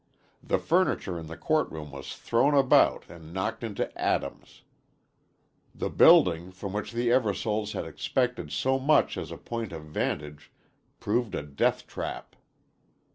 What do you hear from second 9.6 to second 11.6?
of vantage, proved a